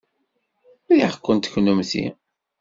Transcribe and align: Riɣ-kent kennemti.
Riɣ-kent 0.97 1.49
kennemti. 1.53 2.05